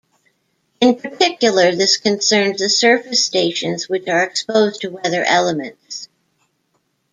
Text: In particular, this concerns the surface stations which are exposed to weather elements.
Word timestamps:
In 0.79 0.95
particular, 0.95 1.75
this 1.75 1.97
concerns 1.97 2.57
the 2.57 2.69
surface 2.69 3.23
stations 3.23 3.87
which 3.87 4.07
are 4.07 4.23
exposed 4.23 4.81
to 4.81 4.89
weather 4.89 5.23
elements. 5.23 6.07